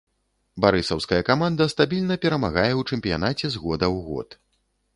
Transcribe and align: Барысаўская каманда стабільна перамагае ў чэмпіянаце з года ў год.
Барысаўская 0.63 1.19
каманда 1.27 1.67
стабільна 1.73 2.17
перамагае 2.25 2.67
ў 2.79 2.95
чэмпіянаце 2.95 3.45
з 3.57 3.65
года 3.67 3.85
ў 3.95 4.11
год. 4.11 4.29